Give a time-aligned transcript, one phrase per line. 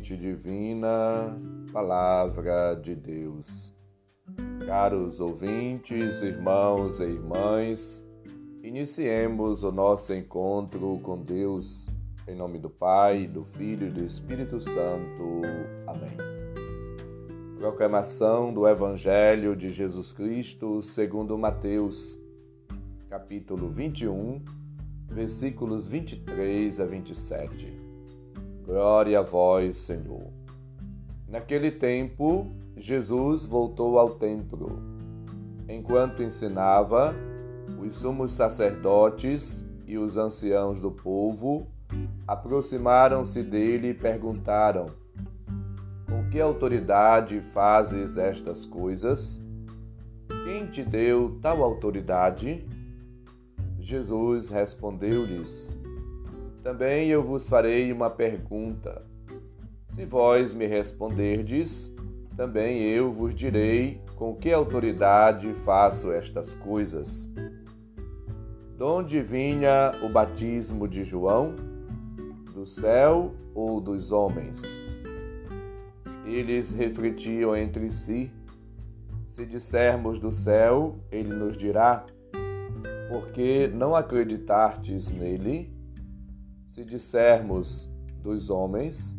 [0.00, 1.36] Divina,
[1.72, 3.74] Palavra de Deus.
[4.66, 8.04] Caros ouvintes, irmãos e irmãs,
[8.62, 11.90] iniciemos o nosso encontro com Deus,
[12.26, 15.42] em nome do Pai, do Filho e do Espírito Santo.
[15.86, 16.16] Amém.
[17.58, 22.20] Proclamação do Evangelho de Jesus Cristo segundo Mateus,
[23.08, 24.42] capítulo 21,
[25.08, 27.77] versículos 23 a 27.
[28.68, 30.30] Glória a vós, Senhor.
[31.26, 34.78] Naquele tempo, Jesus voltou ao templo.
[35.66, 37.14] Enquanto ensinava,
[37.80, 41.66] os sumos sacerdotes e os anciãos do povo
[42.26, 44.84] aproximaram-se dele e perguntaram:
[46.06, 49.42] Com que autoridade fazes estas coisas?
[50.44, 52.66] Quem te deu tal autoridade?
[53.78, 55.72] Jesus respondeu-lhes:
[56.68, 59.02] Também eu vos farei uma pergunta.
[59.86, 61.90] Se vós me responderdes,
[62.36, 67.26] também eu vos direi com que autoridade faço estas coisas.
[68.76, 71.56] De onde vinha o batismo de João?
[72.52, 74.60] Do céu ou dos homens?
[76.26, 78.30] Eles refletiam entre si.
[79.26, 82.04] Se dissermos do céu, ele nos dirá:
[83.08, 85.77] porque não acreditastes nele?
[86.78, 87.90] Se dissermos
[88.22, 89.18] dos homens,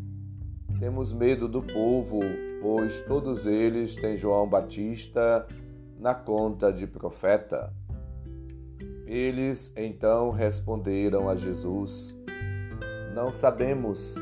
[0.80, 2.22] temos medo do povo,
[2.62, 5.46] pois todos eles têm João Batista
[6.00, 7.74] na conta de profeta.
[9.06, 12.18] Eles então responderam a Jesus:
[13.14, 14.16] Não sabemos.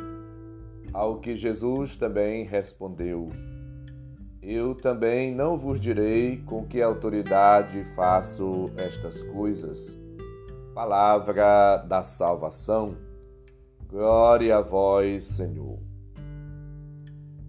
[0.91, 3.29] Ao que Jesus também respondeu:
[4.41, 9.95] eu também não vos direi com que autoridade faço estas coisas.
[10.73, 13.05] Palavra da salvação.
[13.89, 15.79] Glória a vós, Senhor.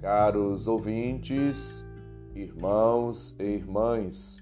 [0.00, 1.84] Caros ouvintes,
[2.32, 4.40] irmãos e irmãs,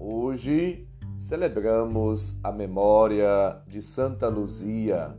[0.00, 5.12] hoje celebramos a memória de Santa Luzia,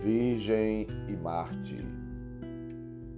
[0.00, 1.84] Virgem e Mártir.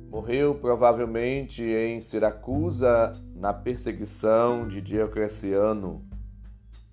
[0.09, 6.03] Morreu provavelmente em Siracusa na perseguição de Diocleciano.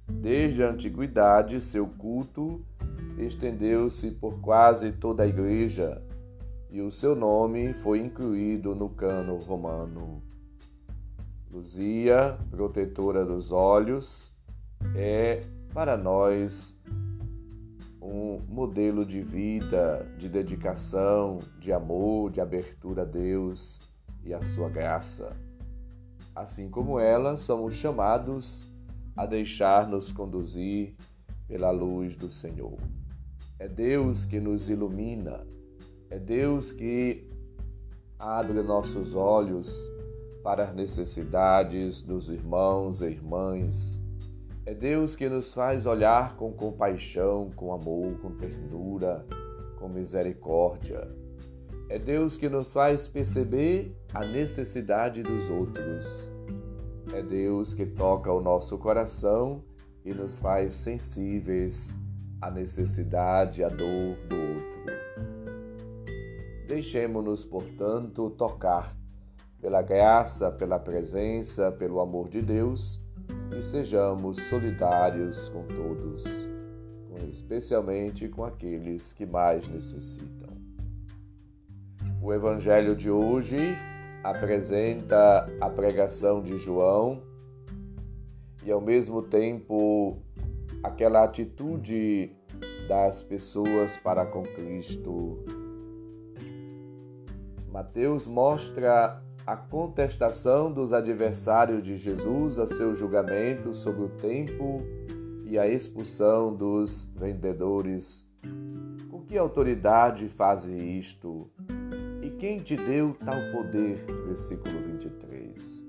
[0.06, 2.66] Desde a antiguidade, seu culto
[3.26, 6.02] estendeu-se por quase toda a igreja
[6.72, 10.22] e o seu nome foi incluído no cano romano.
[11.52, 14.32] Luzia, protetora dos olhos,
[14.96, 15.42] é
[15.74, 16.78] para nós
[18.00, 23.82] um modelo de vida, de dedicação, de amor, de abertura a Deus
[24.24, 25.36] e a sua graça.
[26.36, 28.70] Assim como ela, somos chamados
[29.18, 30.96] a deixar-nos conduzir
[31.48, 32.78] pela luz do Senhor.
[33.60, 35.46] É Deus que nos ilumina,
[36.10, 37.30] é Deus que
[38.18, 39.92] abre nossos olhos
[40.42, 44.02] para as necessidades dos irmãos e irmãs
[44.70, 49.26] é Deus que nos faz olhar com compaixão, com amor, com ternura,
[49.80, 51.10] com misericórdia.
[51.90, 56.32] É Deus que nos faz perceber a necessidade dos outros.
[57.12, 59.64] É Deus que toca o nosso coração
[60.06, 61.98] e nos faz sensíveis
[62.42, 64.70] à necessidade, à dor do outro.
[66.68, 68.96] Deixemos-nos, portanto, tocar
[69.60, 73.02] pela graça, pela presença, pelo amor de Deus
[73.58, 76.48] e sejamos solidários com todos,
[77.30, 80.58] especialmente com aqueles que mais necessitam.
[82.22, 83.58] O Evangelho de hoje
[84.24, 87.22] apresenta a pregação de João
[88.64, 90.18] e, ao mesmo tempo,
[90.84, 92.32] aquela atitude
[92.88, 95.38] das pessoas para com Cristo.
[97.72, 104.82] Mateus mostra a contestação dos adversários de Jesus a seu julgamento sobre o tempo
[105.46, 108.28] e a expulsão dos vendedores.
[109.10, 111.50] Com que autoridade fazes isto?
[112.22, 114.06] E quem te deu tal poder?
[114.28, 115.89] Versículo 23.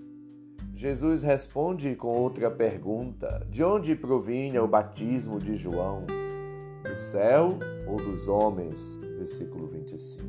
[0.80, 6.06] Jesus responde com outra pergunta: De onde provinha o batismo de João?
[6.82, 7.50] Do céu
[7.86, 8.96] ou dos homens?
[9.18, 10.24] Versículo 25.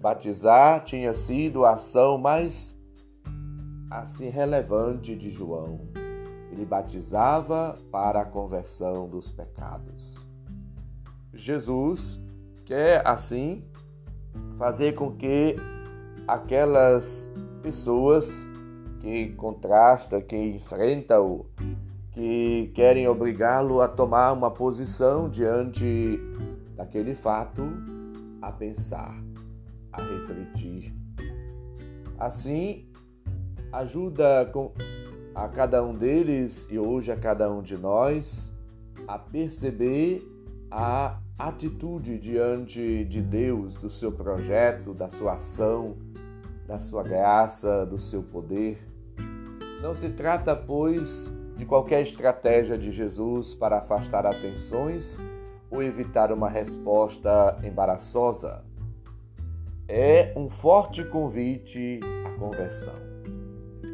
[0.00, 2.76] Batizar tinha sido a ação mais
[3.88, 5.82] assim relevante de João.
[6.50, 10.28] Ele batizava para a conversão dos pecados.
[11.32, 12.20] Jesus
[12.64, 13.62] quer assim
[14.58, 15.54] fazer com que
[16.26, 17.30] aquelas
[17.62, 18.48] pessoas
[19.00, 21.46] que contrastam, que enfrentam,
[22.12, 26.18] que querem obrigá-lo a tomar uma posição diante
[26.74, 27.62] daquele fato,
[28.40, 29.14] a pensar
[29.92, 30.94] a refletir.
[32.18, 32.86] Assim,
[33.72, 34.50] ajuda
[35.34, 38.54] a cada um deles e hoje a cada um de nós
[39.06, 40.26] a perceber
[40.70, 45.96] a atitude diante de Deus, do seu projeto, da sua ação,
[46.66, 48.78] da sua graça, do seu poder.
[49.80, 55.22] Não se trata, pois, de qualquer estratégia de Jesus para afastar atenções
[55.70, 58.64] ou evitar uma resposta embaraçosa.
[59.88, 62.94] É um forte convite à conversão.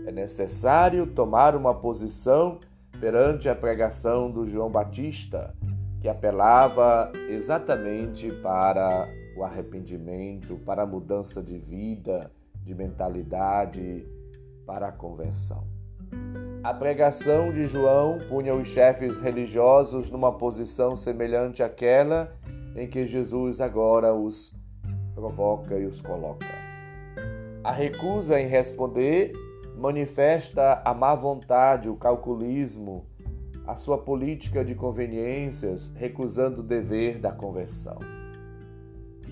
[0.06, 2.58] É necessário tomar uma posição
[2.98, 5.54] perante a pregação do João Batista,
[6.00, 12.30] que apelava exatamente para o arrependimento, para a mudança de vida,
[12.64, 14.06] de mentalidade,
[14.66, 15.66] para a conversão.
[16.62, 22.32] A pregação de João punha os chefes religiosos numa posição semelhante àquela
[22.76, 24.54] em que Jesus agora os
[25.14, 26.46] provoca e os coloca.
[27.64, 29.32] A recusa em responder
[29.76, 33.06] manifesta a má vontade, o calculismo,
[33.66, 37.98] a sua política de conveniências, recusando o dever da conversão.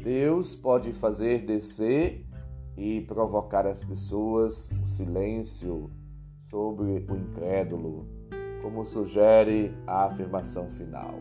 [0.03, 2.25] Deus pode fazer descer
[2.77, 5.91] e provocar as pessoas o silêncio
[6.43, 8.07] sobre o incrédulo,
[8.63, 11.15] como sugere a afirmação final.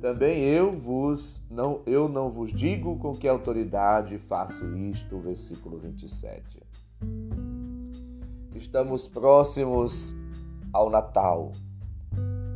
[0.00, 6.60] Também eu vos não eu não vos digo com que autoridade faço isto, versículo 27.
[8.54, 10.14] Estamos próximos
[10.72, 11.52] ao Natal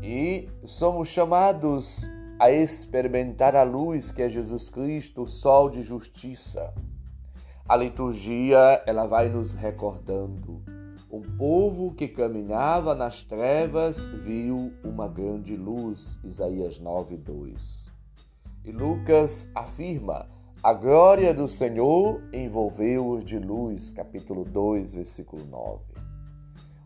[0.02, 6.74] e somos chamados a experimentar a luz que é Jesus Cristo, o sol de justiça.
[7.68, 10.62] A liturgia, ela vai nos recordando.
[11.10, 17.90] Um povo que caminhava nas trevas viu uma grande luz, Isaías 9:2.
[18.64, 20.28] E Lucas afirma:
[20.62, 25.80] a glória do Senhor envolveu-os de luz, capítulo 2, versículo 9.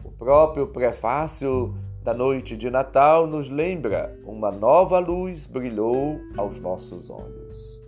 [0.02, 7.10] O próprio prefácio da noite de Natal nos lembra: uma nova luz brilhou aos nossos
[7.10, 7.79] olhos.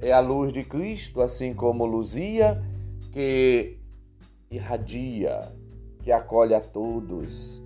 [0.00, 2.62] É a luz de Cristo, assim como luzia,
[3.12, 3.78] que
[4.50, 5.52] irradia,
[6.02, 7.62] que acolhe a todos,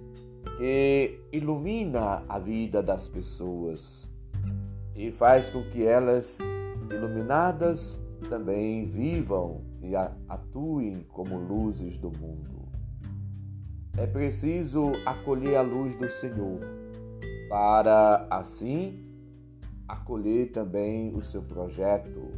[0.59, 4.11] que ilumina a vida das pessoas
[4.95, 6.39] e faz com que elas,
[6.91, 9.95] iluminadas, também vivam e
[10.29, 12.65] atuem como luzes do mundo.
[13.97, 16.61] É preciso acolher a luz do Senhor,
[17.49, 19.04] para assim
[19.95, 22.33] acolher também o seu projeto,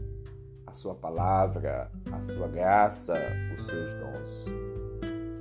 [0.66, 3.14] a sua palavra, a sua graça,
[3.54, 4.46] os seus dons.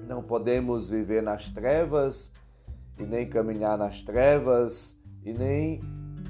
[0.07, 2.31] Não podemos viver nas trevas
[2.97, 5.81] e nem caminhar nas trevas e nem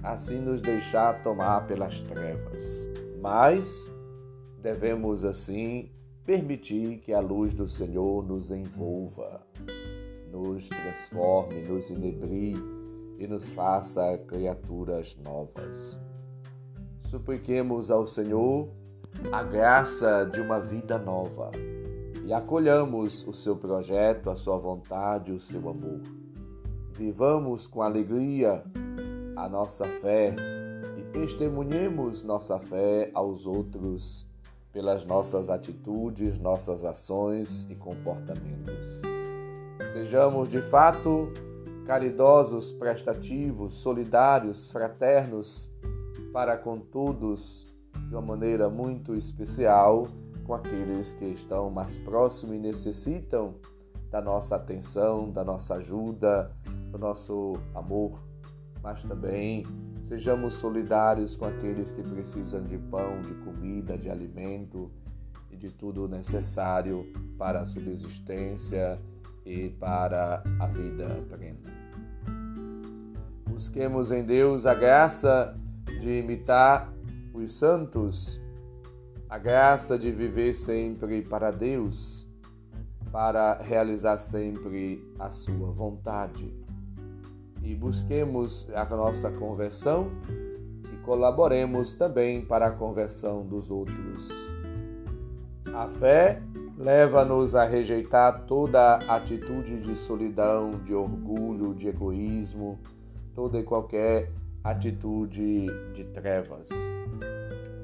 [0.04, 2.90] assim nos deixar tomar pelas trevas.
[3.22, 3.92] Mas
[4.62, 5.92] devemos assim
[6.26, 9.46] permitir que a luz do Senhor nos envolva,
[10.32, 12.75] nos transforme, nos inebrie
[13.18, 16.00] e nos faça criaturas novas.
[17.02, 18.70] Supliquemos ao Senhor
[19.32, 21.52] a graça de uma vida nova
[22.26, 26.02] e acolhamos o seu projeto, a sua vontade, o seu amor.
[26.94, 28.64] Vivamos com alegria
[29.36, 30.36] a nossa fé
[30.98, 34.26] e testemunhemos nossa fé aos outros
[34.72, 39.02] pelas nossas atitudes, nossas ações e comportamentos.
[39.94, 41.32] Sejamos de fato
[41.86, 45.72] caridosos, prestativos, solidários, fraternos
[46.34, 47.68] para com todos
[48.10, 50.08] de uma maneira muito especial
[50.44, 53.56] com aqueles que estão mais próximos e necessitam
[54.12, 56.52] da nossa atenção, da nossa ajuda,
[56.92, 58.20] do nosso amor,
[58.82, 59.66] mas também
[60.08, 64.92] sejamos solidários com aqueles que precisam de pão, de comida, de alimento
[65.50, 69.00] e de tudo necessário para a subsistência
[69.46, 71.76] e para a vida plena.
[73.48, 75.56] Busquemos em Deus a graça
[76.02, 76.92] de imitar
[77.34, 78.42] os santos,
[79.30, 82.28] a graça de viver sempre para Deus,
[83.12, 86.54] para realizar sempre a sua vontade.
[87.62, 90.12] E busquemos a nossa conversão
[90.94, 94.30] e colaboremos também para a conversão dos outros.
[95.74, 96.42] A fé
[96.78, 102.80] leva-nos a rejeitar toda atitude de solidão, de orgulho, de egoísmo,
[103.34, 104.32] toda e qualquer
[104.64, 106.70] atitude de trevas.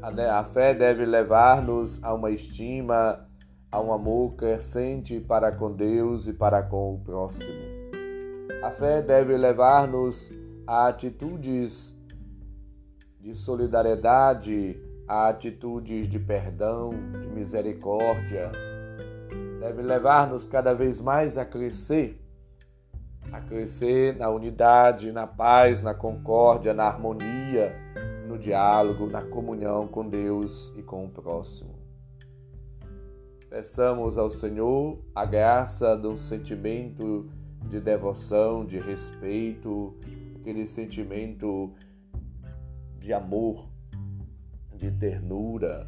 [0.01, 3.27] A fé deve levar-nos a uma estima,
[3.71, 7.59] a um amor crescente para com Deus e para com o próximo.
[8.63, 10.31] A fé deve levar-nos
[10.67, 11.95] a atitudes
[13.19, 18.51] de solidariedade, a atitudes de perdão, de misericórdia,
[19.61, 22.19] deve levar-nos cada vez mais a crescer,
[23.31, 27.71] a crescer na unidade, na paz, na concórdia, na harmonia,
[28.27, 31.75] no diálogo, na comunhão com Deus e com o próximo.
[33.51, 37.29] Peçamos ao Senhor a graça de um sentimento
[37.69, 39.95] de devoção, de respeito,
[40.39, 41.71] aquele sentimento
[42.97, 43.69] de amor,
[44.75, 45.87] de ternura,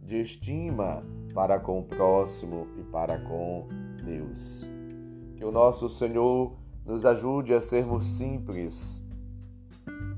[0.00, 1.02] de estima
[1.32, 3.68] para com o próximo e para com
[4.04, 4.68] Deus.
[5.36, 9.04] Que o nosso Senhor nos ajude a sermos simples,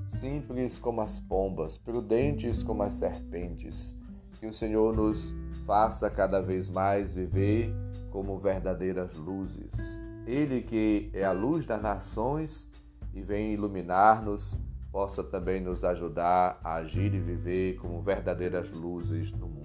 [0.09, 3.97] simples como as pombas, prudentes como as serpentes.
[4.40, 7.73] Que o Senhor nos faça cada vez mais viver
[8.11, 10.00] como verdadeiras luzes.
[10.26, 12.71] Ele que é a luz das nações
[13.14, 14.59] e vem iluminar-nos,
[14.90, 19.62] possa também nos ajudar a agir e viver como verdadeiras luzes no mundo.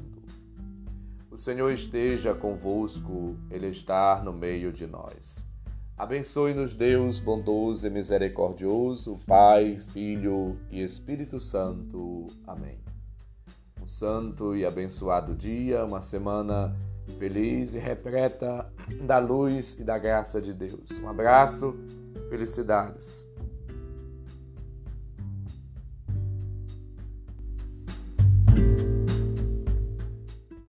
[1.37, 5.45] O Senhor esteja convosco, Ele está no meio de nós.
[5.95, 12.25] Abençoe-nos, Deus bondoso e misericordioso, Pai, Filho e Espírito Santo.
[12.47, 12.79] Amém.
[13.79, 16.75] Um santo e abençoado dia, uma semana
[17.19, 18.67] feliz e repleta
[19.03, 20.89] da luz e da graça de Deus.
[20.99, 21.77] Um abraço,
[22.31, 23.26] felicidades.